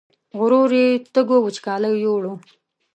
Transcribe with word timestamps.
غرور 0.39 0.69
یې 0.79 0.87
تږو 1.13 1.37
وچکالیو 1.45 2.01
یووړ 2.03 2.23